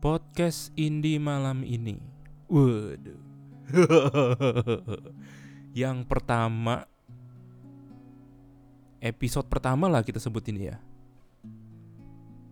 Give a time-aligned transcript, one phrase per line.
[0.00, 2.00] podcast indie malam ini.
[2.48, 3.20] Waduh.
[5.76, 6.88] Yang pertama
[9.04, 10.80] episode pertama lah kita sebut ini ya.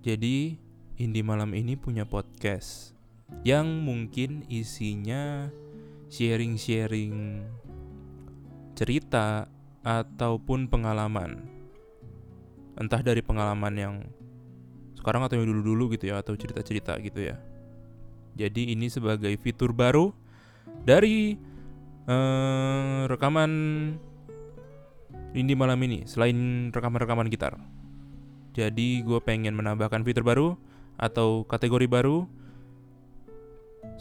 [0.05, 0.61] Jadi
[1.01, 2.93] indie malam ini punya podcast
[3.45, 5.49] yang mungkin isinya
[6.13, 7.45] sharing-sharing
[8.77, 9.49] cerita
[9.85, 11.45] ataupun pengalaman.
[12.79, 13.97] Entah dari pengalaman yang
[14.99, 17.39] sekarang atau yang dulu-dulu gitu ya atau cerita-cerita gitu ya.
[18.35, 20.11] Jadi ini sebagai fitur baru
[20.83, 21.39] dari
[22.11, 23.51] uh, rekaman
[25.37, 27.55] Indi malam ini selain rekaman-rekaman gitar.
[28.59, 30.59] Jadi gue pengen menambahkan fitur baru
[30.99, 32.27] atau kategori baru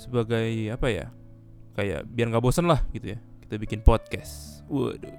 [0.02, 1.05] sebagai apa ya?
[1.77, 3.21] Kayak biar nggak bosen lah gitu ya.
[3.45, 4.66] Kita bikin podcast.
[4.66, 5.13] Waduh.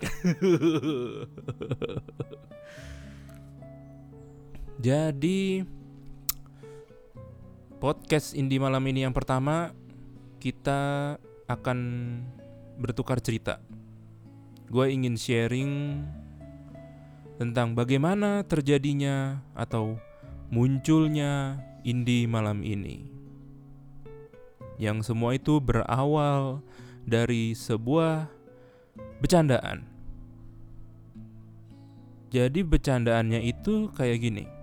[4.80, 5.60] Jadi
[7.76, 9.76] podcast Indi malam ini yang pertama
[10.40, 11.78] kita akan
[12.80, 13.60] bertukar cerita.
[14.72, 16.00] Gue ingin sharing
[17.36, 20.00] tentang bagaimana terjadinya atau
[20.48, 23.04] munculnya indie malam ini.
[24.80, 26.64] Yang semua itu berawal
[27.04, 28.32] dari sebuah
[29.20, 29.84] bercandaan.
[32.32, 34.59] Jadi bercandaannya itu kayak gini.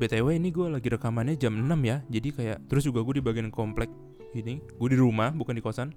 [0.00, 3.52] BTW ini gue lagi rekamannya jam 6 ya Jadi kayak Terus juga gue di bagian
[3.52, 3.92] komplek
[4.32, 5.92] ini Gue di rumah bukan di kosan.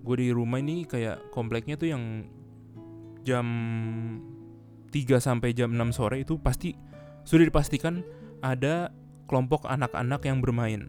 [0.00, 2.24] Gue di rumah ini kayak kompleknya tuh yang
[3.26, 3.46] Jam
[4.88, 6.72] 3 sampai jam 6 sore itu pasti
[7.28, 8.00] Sudah dipastikan
[8.40, 8.88] ada
[9.28, 10.88] kelompok anak-anak yang bermain.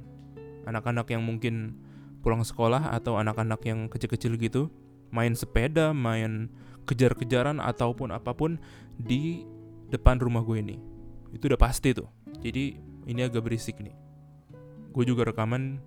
[0.64, 1.76] Anak-anak yang mungkin
[2.24, 4.72] pulang sekolah Atau anak-anak yang kecil-kecil gitu
[5.12, 6.48] Main sepeda, main
[6.88, 8.56] kejar-kejaran ataupun apa pun
[8.96, 9.44] Di
[9.92, 10.99] depan rumah gue ini
[11.34, 12.10] itu udah pasti tuh.
[12.40, 12.78] Jadi
[13.10, 13.94] ini agak berisik nih.
[14.94, 15.78] Gue juga rekaman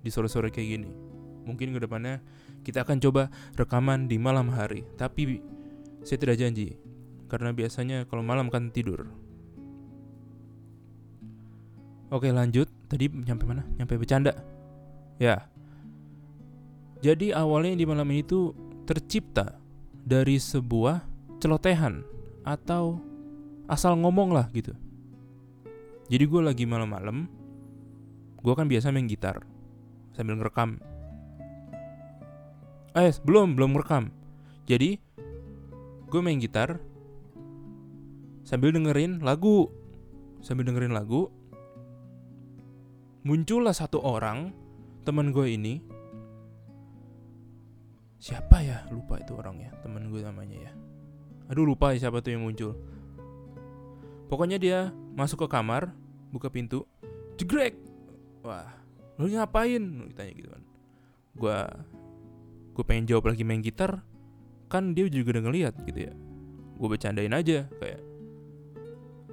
[0.00, 0.90] di sore-sore kayak gini.
[1.46, 2.22] Mungkin ke depannya
[2.62, 4.84] kita akan coba rekaman di malam hari.
[4.96, 5.40] Tapi
[6.06, 6.76] saya tidak janji.
[7.30, 9.06] Karena biasanya kalau malam kan tidur.
[12.10, 12.66] Oke lanjut.
[12.90, 13.62] Tadi nyampe mana?
[13.78, 14.34] Nyampe bercanda.
[15.22, 15.46] Ya.
[17.00, 18.52] Jadi awalnya di malam ini tuh
[18.84, 19.56] tercipta
[20.02, 21.06] dari sebuah
[21.38, 22.02] celotehan
[22.42, 22.98] atau
[23.70, 24.74] asal ngomong lah gitu.
[26.10, 27.30] Jadi gue lagi malam-malam
[28.42, 29.46] gue kan biasa main gitar
[30.10, 30.82] sambil ngerekam.
[32.98, 34.10] Eh belum belum ngerekam.
[34.66, 34.98] Jadi
[36.10, 36.82] gue main gitar
[38.42, 39.70] sambil dengerin lagu.
[40.42, 41.30] Sambil dengerin lagu
[43.22, 44.50] muncullah satu orang
[45.06, 45.78] teman gue ini.
[48.20, 48.84] Siapa ya?
[48.92, 50.72] Lupa itu orangnya teman gue namanya ya.
[51.52, 52.74] Aduh lupa ya siapa tuh yang muncul
[54.30, 55.90] Pokoknya dia masuk ke kamar,
[56.30, 56.86] buka pintu,
[57.34, 57.74] jegrek.
[58.46, 58.70] Wah,
[59.18, 59.82] lu ngapain?
[59.82, 60.62] Lu ditanya gitu kan.
[61.34, 61.58] Gua
[62.70, 64.06] gue pengen jawab lagi main gitar,
[64.70, 66.14] kan dia juga udah ngeliat gitu ya.
[66.78, 68.00] Gue bercandain aja kayak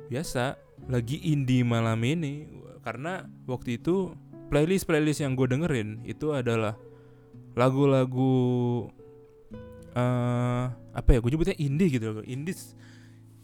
[0.09, 0.57] biasa
[0.89, 2.47] lagi indie malam ini
[2.81, 4.15] karena waktu itu
[4.47, 6.79] playlist playlist yang gue dengerin itu adalah
[7.59, 8.87] lagu-lagu
[9.91, 10.65] uh,
[10.95, 12.77] apa ya gue nyebutnya indie gitu loh indies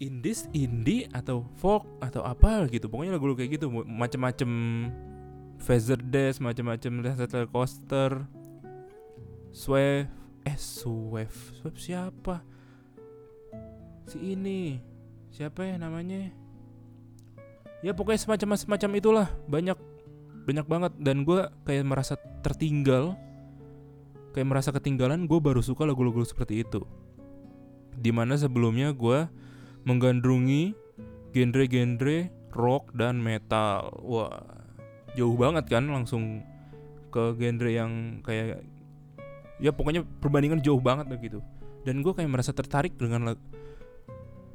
[0.02, 2.90] indies indie atau folk atau apa gitu.
[2.90, 3.70] Pokoknya lagu-lagu kayak gitu.
[3.72, 4.50] Macem-macem
[5.64, 8.28] Feather Dash macem-macem Roller Coaster
[9.54, 10.12] Swift
[10.44, 12.44] eh Swift Swift siapa?
[14.10, 14.82] Si ini.
[15.34, 16.30] Siapa ya namanya?
[17.82, 19.28] Ya pokoknya semacam semacam itulah.
[19.48, 19.78] Banyak
[20.44, 20.94] banyak banget.
[21.00, 23.16] Dan gue kayak merasa tertinggal.
[24.34, 26.82] Kayak merasa ketinggalan gue baru suka lagu-lagu seperti itu.
[27.94, 29.30] Di mana sebelumnya gue
[29.84, 30.76] menggandrungi
[31.34, 33.90] genre-genre rock dan metal.
[34.04, 34.44] Wah,
[35.18, 36.46] jauh banget kan langsung
[37.14, 38.66] ke genre yang kayak
[39.62, 41.40] ya pokoknya perbandingan jauh banget begitu.
[41.84, 43.36] Dan gue kayak merasa tertarik dengan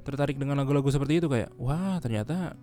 [0.03, 2.57] tertarik dengan lagu-lagu seperti itu kayak wah ternyata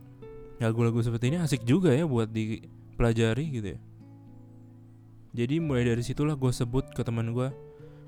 [0.58, 3.80] lagu-lagu seperti ini asik juga ya buat dipelajari gitu ya.
[5.36, 7.52] Jadi mulai dari situlah gue sebut ke teman gue,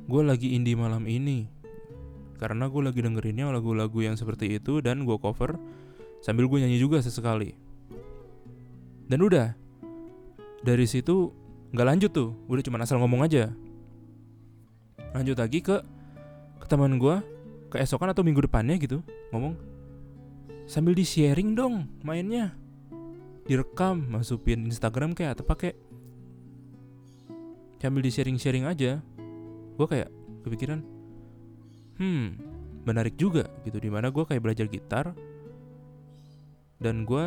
[0.08, 1.52] gue lagi indie malam ini
[2.38, 5.58] karena gue lagi dengerinnya lagu-lagu yang seperti itu dan gue cover
[6.22, 7.54] sambil gue nyanyi juga sesekali.
[9.08, 9.58] Dan udah
[10.62, 11.34] dari situ
[11.74, 13.52] nggak lanjut tuh, udah cuma asal ngomong aja.
[15.12, 15.82] Lanjut lagi ke
[16.62, 17.16] ke teman gue
[17.72, 19.56] keesokan atau minggu depannya gitu ngomong
[20.68, 22.56] sambil di sharing dong mainnya
[23.48, 25.72] direkam masukin Instagram kayak atau pakai
[27.80, 29.00] sambil di sharing sharing aja
[29.80, 30.12] gue kayak
[30.44, 30.84] kepikiran
[31.98, 32.26] hmm
[32.88, 35.12] menarik juga gitu di mana gue kayak belajar gitar
[36.80, 37.26] dan gue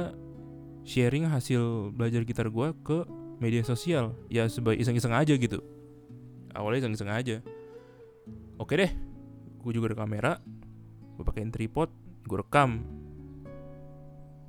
[0.89, 3.05] sharing hasil belajar gitar gue ke
[3.41, 4.17] media sosial.
[4.33, 5.61] Ya sebagai iseng-iseng aja gitu.
[6.57, 7.37] Awalnya iseng-iseng aja.
[8.57, 8.93] Oke deh
[9.61, 10.33] gue juga ada kamera
[11.21, 11.93] gue pakein tripod
[12.25, 12.81] gue rekam.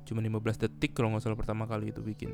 [0.08, 2.32] Cuma 15 detik kalau nggak salah pertama kali itu bikin.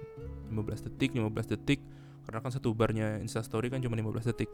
[0.55, 1.81] 15 detik 15 detik.
[2.29, 4.51] Karena kan satu barnya instastory kan cuma 15 detik.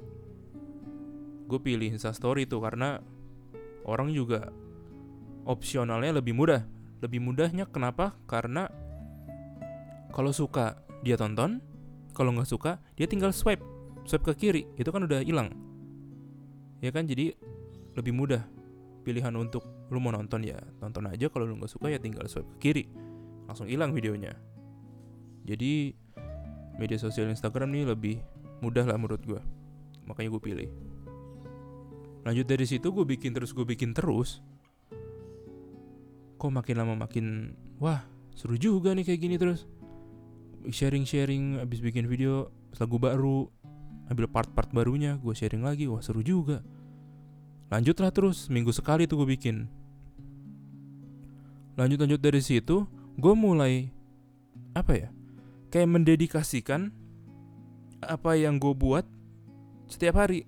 [1.45, 3.05] Gue pilih instastory itu karena
[3.85, 4.51] orang juga
[5.45, 6.65] opsionalnya lebih mudah.
[7.05, 8.17] Lebih mudahnya kenapa?
[8.25, 8.69] Karena
[10.11, 11.61] kalau suka dia tonton
[12.17, 13.61] kalau nggak suka dia tinggal swipe
[14.07, 15.53] swipe ke kiri itu kan udah hilang.
[16.81, 17.05] Ya kan?
[17.05, 17.37] Jadi
[17.95, 18.43] lebih mudah
[19.05, 22.49] pilihan untuk lu mau nonton ya nonton aja kalau lu nggak suka ya tinggal swipe
[22.57, 22.85] ke kiri.
[23.45, 24.33] Langsung hilang videonya.
[25.45, 25.93] Jadi
[26.81, 28.17] media sosial Instagram nih lebih
[28.65, 29.41] mudah lah menurut gue
[30.09, 30.71] makanya gue pilih
[32.25, 34.41] lanjut dari situ gue bikin terus gue bikin terus.
[36.41, 38.05] Kok makin lama makin wah
[38.35, 39.69] seru juga nih kayak gini terus.
[40.65, 42.49] Sharing-sharing abis bikin video
[42.81, 43.47] lagu baru
[44.09, 46.65] ambil part-part barunya gue sharing lagi wah seru juga.
[47.69, 49.69] Lanjutlah terus minggu sekali tuh gue bikin.
[51.77, 53.93] Lanjut lanjut dari situ gue mulai
[54.75, 55.09] apa ya
[55.71, 56.91] kayak mendedikasikan
[58.03, 59.07] apa yang gue buat
[59.91, 60.47] setiap hari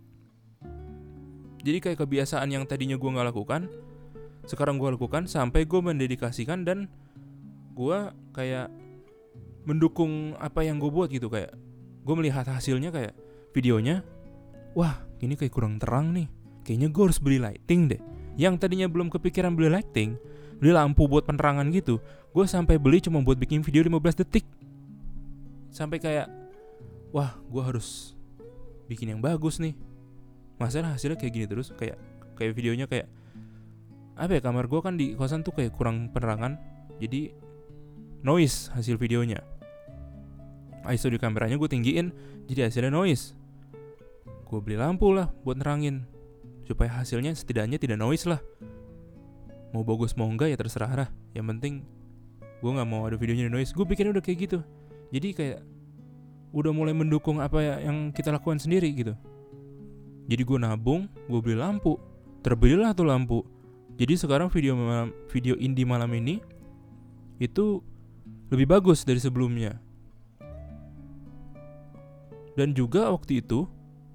[1.67, 3.67] jadi kayak kebiasaan yang tadinya gue nggak lakukan
[4.47, 6.87] sekarang gue lakukan sampai gue mendedikasikan dan
[7.75, 7.99] gue
[8.31, 8.71] kayak
[9.67, 11.27] mendukung apa yang gue buat gitu.
[11.27, 11.59] Kayak
[12.07, 13.13] gue melihat hasilnya kayak
[13.51, 14.07] videonya
[14.79, 16.31] wah ini kayak kurang terang nih.
[16.63, 18.01] Kayaknya gue harus beli lighting deh.
[18.39, 20.15] Yang tadinya belum kepikiran beli lighting
[20.57, 22.01] beli lampu buat penerangan gitu
[22.33, 24.47] gue sampai beli cuma buat bikin video 15 detik.
[25.75, 26.31] Sampai kayak
[27.11, 28.15] wah gue harus
[28.87, 29.75] bikin yang bagus nih
[30.57, 32.01] masalah hasilnya kayak gini terus kayak
[32.37, 33.09] kayak videonya kayak
[34.17, 36.57] apa ya kamar gue kan di kosan tuh kayak kurang penerangan
[36.97, 37.37] jadi
[38.25, 39.45] noise hasil videonya.
[40.87, 42.15] ISO di kameranya gue tinggiin
[42.49, 43.37] jadi hasilnya noise.
[44.49, 46.07] Gue beli lampu lah buat nerangin
[46.65, 48.41] supaya hasilnya setidaknya tidak noise lah.
[49.77, 51.85] Mau bagus mau enggak ya terserah lah yang penting
[52.65, 53.77] gue nggak mau ada videonya noise.
[53.77, 54.65] Gue pikirnya udah kayak gitu
[55.11, 55.61] jadi kayak
[56.55, 59.13] udah mulai mendukung apa ya yang kita lakukan sendiri gitu
[60.27, 61.99] jadi gue nabung gue beli lampu.
[62.43, 63.43] Terbelilah tuh lampu.
[63.99, 66.39] Jadi sekarang video malam, video indie malam ini
[67.43, 67.83] itu
[68.53, 69.79] lebih bagus dari sebelumnya.
[72.55, 73.67] Dan juga waktu itu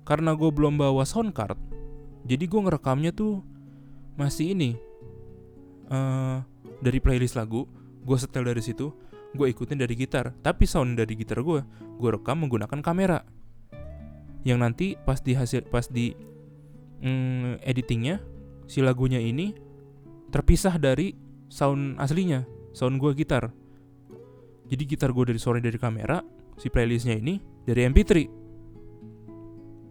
[0.08, 1.72] karena gue belum bawa sound card
[2.26, 3.42] jadi gue ngerekamnya tuh
[4.18, 4.78] masih ini
[5.90, 6.42] uh,
[6.82, 7.66] dari playlist lagu
[8.02, 8.94] gue setel dari situ
[9.32, 10.36] gue ikutin dari gitar.
[10.44, 11.64] Tapi sound dari gitar gue
[11.98, 13.24] gue rekam menggunakan kamera
[14.42, 16.14] yang nanti pas di hasil pas di
[17.02, 18.22] mm, editingnya
[18.66, 19.54] si lagunya ini
[20.34, 21.14] terpisah dari
[21.52, 23.52] sound aslinya sound gue gitar.
[24.72, 26.24] Jadi gitar gue dari suara dari kamera
[26.56, 28.12] si playlistnya ini dari MP3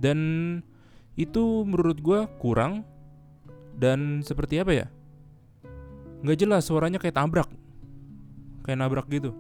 [0.01, 0.19] dan
[1.21, 2.83] itu menurut gue kurang
[3.77, 4.87] dan seperti apa ya?
[6.25, 7.49] Nggak jelas suaranya kayak tabrak.
[8.65, 9.37] Kayak nabrak gitu.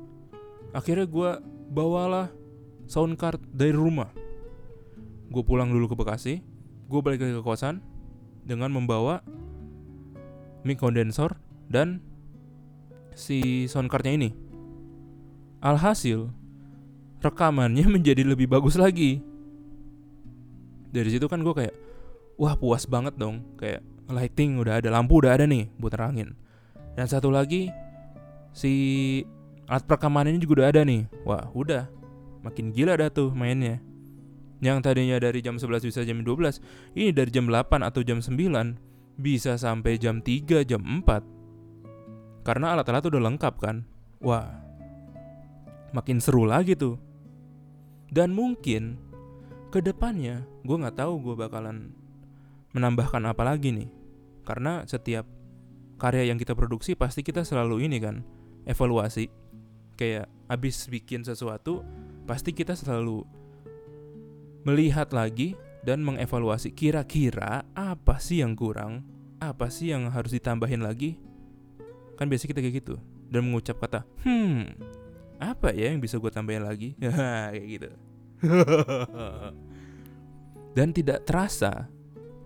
[0.76, 1.30] Akhirnya gue
[1.72, 2.28] bawalah
[2.84, 4.12] sound card dari rumah
[5.30, 6.34] gue pulang dulu ke Bekasi
[6.90, 7.78] gue balik lagi ke kosan
[8.42, 9.22] dengan membawa
[10.66, 11.38] mic condenser
[11.70, 12.02] dan
[13.14, 14.30] si sound cardnya ini.
[15.62, 16.34] Alhasil
[17.22, 19.22] rekamannya menjadi lebih bagus lagi.
[20.90, 21.74] Dari situ kan gue kayak
[22.34, 23.46] wah puas banget dong.
[23.54, 26.34] Kayak lighting udah ada lampu udah ada nih buat terangin
[26.98, 27.70] dan satu lagi
[28.50, 28.72] si
[29.70, 31.06] alat perekaman ini juga udah ada nih.
[31.22, 31.86] Wah udah.
[32.42, 33.78] Makin gila dah tuh mainnya
[34.60, 36.60] yang tadinya dari jam 11 bisa jam 12
[36.96, 38.36] ini dari jam 8 atau jam 9
[39.20, 41.40] bisa sampai jam 3 jam 4
[42.40, 43.84] karena alat-alat udah lengkap kan?
[44.24, 44.48] Wah
[45.92, 46.96] makin seru lagi tuh.
[48.10, 48.98] Dan mungkin
[49.70, 51.94] ke depannya gue nggak tahu gue bakalan
[52.74, 53.90] menambahkan apa lagi nih.
[54.42, 55.28] Karena setiap
[56.00, 58.24] karya yang kita produksi pasti kita selalu ini kan?
[58.64, 59.28] Evaluasi.
[59.94, 61.84] Kayak abis bikin sesuatu
[62.24, 63.22] pasti kita selalu
[64.66, 69.04] melihat lagi dan mengevaluasi kira-kira apa sih yang kurang
[69.40, 71.16] apa sih yang harus ditambahin lagi
[72.20, 73.00] kan biasa kita kayak gitu
[73.32, 74.76] dan mengucap kata hmm
[75.40, 77.90] apa ya yang bisa gue tambahin lagi kayak gitu
[80.70, 81.90] Dan tidak terasa,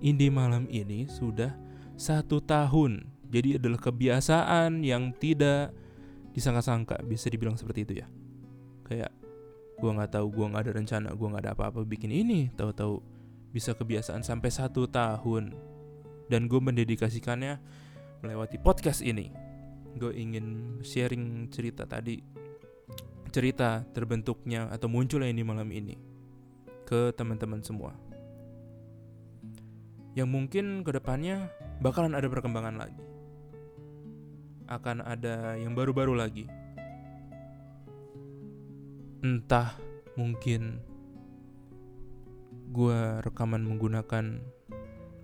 [0.00, 1.52] Indie malam ini sudah
[1.94, 3.04] satu tahun.
[3.28, 5.74] Jadi adalah kebiasaan yang tidak
[6.32, 8.06] disangka-sangka, bisa dibilang seperti itu ya.
[8.84, 9.12] Kayak
[9.74, 13.02] gue nggak tahu, gue nggak ada rencana, gue nggak ada apa-apa bikin ini, tahu-tahu
[13.50, 15.54] bisa kebiasaan sampai satu tahun.
[16.30, 17.60] Dan gue mendedikasikannya
[18.24, 19.30] melewati podcast ini.
[19.94, 22.18] gue ingin sharing cerita tadi
[23.30, 25.94] cerita terbentuknya atau munculnya ini malam ini
[26.82, 27.94] ke teman-teman semua
[30.14, 31.50] yang mungkin ke depannya
[31.82, 33.02] bakalan ada perkembangan lagi
[34.70, 36.46] akan ada yang baru-baru lagi
[39.24, 39.72] entah
[40.20, 40.84] mungkin
[42.68, 44.44] gue rekaman menggunakan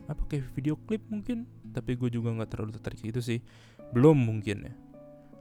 [0.09, 3.39] apa kayak video klip mungkin tapi gue juga nggak terlalu tertarik itu sih.
[3.93, 4.75] Belum mungkin ya.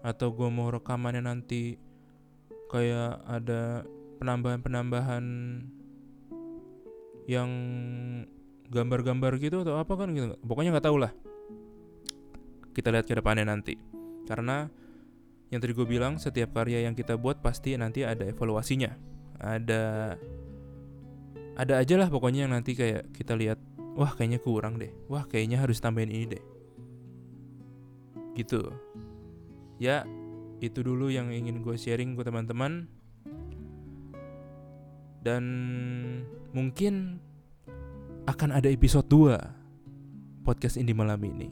[0.04, 1.80] Atau gue mau rekamannya nanti
[2.68, 3.88] kayak ada
[4.20, 5.26] penambahan-penambahan
[7.26, 7.52] yang
[8.70, 11.16] gambar-gambar gitu atau apa kan gitu pokoknya nggak tahu lah.
[12.76, 13.80] Kita lihat ke depannya nanti.
[14.28, 14.70] Karena
[15.50, 18.94] yang tadi gue bilang setiap karya yang kita buat pasti nanti ada evaluasinya.
[19.42, 20.14] Ada
[21.58, 23.58] ada aja lah pokoknya yang nanti kayak kita lihat
[23.98, 24.94] wah kayaknya kurang deh.
[25.10, 26.44] Wah kayaknya harus tambahin ini deh.
[28.38, 28.62] Gitu.
[29.82, 30.06] Ya
[30.62, 32.86] itu dulu yang ingin gue sharing ke teman-teman.
[35.20, 35.44] Dan
[36.54, 37.20] mungkin
[38.30, 41.50] akan ada episode 2 podcast ini malam ini.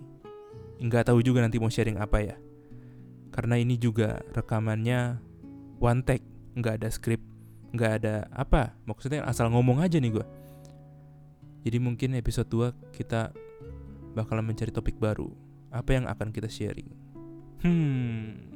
[0.78, 2.38] Nggak tahu juga nanti mau sharing apa ya
[3.38, 5.22] karena ini juga rekamannya
[5.78, 6.26] one take.
[6.58, 7.22] Nggak ada skrip
[7.78, 8.74] nggak ada apa.
[8.90, 10.26] Maksudnya asal ngomong aja nih gue
[11.68, 13.36] jadi mungkin episode 2 kita
[14.16, 15.28] bakalan mencari topik baru.
[15.68, 16.88] Apa yang akan kita sharing?
[17.60, 18.56] Hmm.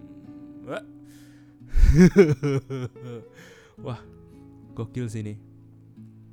[3.84, 4.00] Wah,
[4.72, 5.36] gokil sih nih.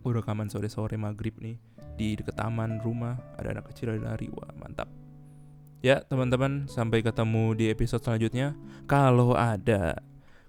[0.06, 1.58] Gue rekaman sore-sore maghrib nih
[1.98, 4.86] di dekat taman rumah ada anak kecil lari wah mantap
[5.84, 8.58] ya teman-teman sampai ketemu di episode selanjutnya.
[8.90, 9.98] Kalau ada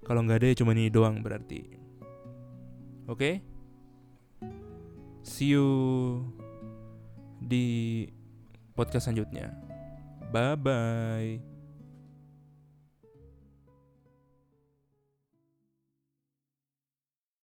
[0.04, 1.78] kalau nggak ada ya cuma ini doang berarti.
[3.06, 3.14] Oke?
[3.14, 3.34] Okay?
[5.30, 5.68] see you
[7.40, 8.08] di
[8.74, 9.52] podcast selanjutnya.
[10.30, 11.49] Bye bye